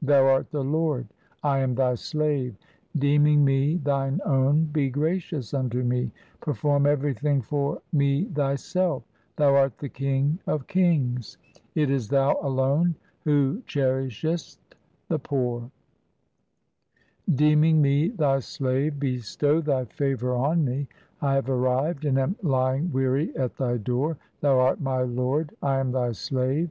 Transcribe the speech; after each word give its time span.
Thou 0.00 0.24
art 0.26 0.50
the 0.52 0.62
Lord, 0.62 1.08
I 1.42 1.58
am 1.58 1.74
Thy 1.74 1.96
slave. 1.96 2.54
Deeming 2.96 3.44
me 3.44 3.78
Thine 3.78 4.20
own, 4.24 4.66
be 4.66 4.88
gracious 4.88 5.52
unto 5.52 5.82
me; 5.82 6.12
Perform 6.40 6.86
everything 6.86 7.42
for 7.42 7.82
me 7.92 8.26
Thyself; 8.26 9.02
Thou 9.34 9.56
art 9.56 9.78
the 9.78 9.88
King 9.88 10.38
of 10.46 10.68
kings; 10.68 11.36
It 11.74 11.90
is 11.90 12.08
Thou 12.10 12.38
alone 12.42 12.94
who 13.24 13.60
cherishest 13.66 14.60
the 15.08 15.18
poor; 15.18 15.68
Deeming 17.34 17.82
me 17.82 18.10
Thy 18.10 18.38
slave, 18.38 19.00
bestow 19.00 19.60
Thy 19.60 19.84
favour 19.86 20.36
on 20.36 20.64
me; 20.64 20.86
I 21.20 21.34
have 21.34 21.50
arrived 21.50 22.04
and 22.04 22.20
am 22.20 22.36
lying 22.40 22.92
weary 22.92 23.34
at 23.36 23.56
Thy 23.56 23.78
door. 23.78 24.16
Thou 24.42 24.60
art 24.60 24.80
my 24.80 25.02
Lord, 25.02 25.56
I 25.60 25.80
am 25.80 25.90
Thy 25.90 26.12
slave. 26.12 26.70